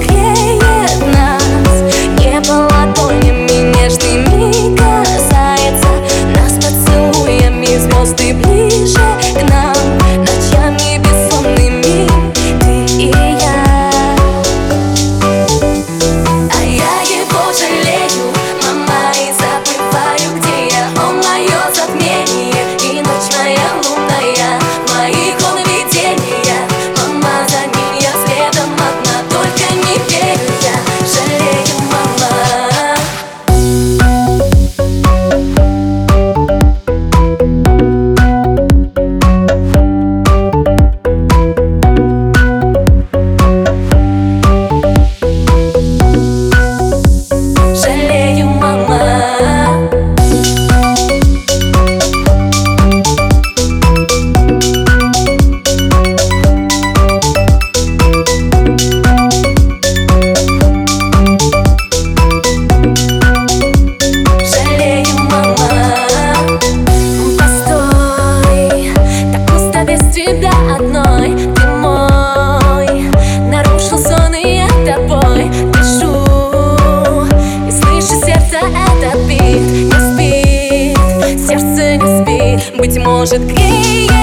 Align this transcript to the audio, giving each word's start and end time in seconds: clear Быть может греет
clear 0.00 0.71
Быть 82.82 82.98
может 82.98 83.46
греет 83.46 84.21